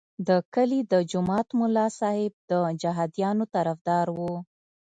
[0.27, 2.51] د کلي د جومات ملا صاحب د
[2.81, 4.35] جهادیانو طرفدار وو.